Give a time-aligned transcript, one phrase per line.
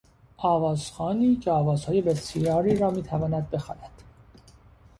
[0.37, 4.01] آوازخوانی که آوازهای بسیاری را میتواند بخواند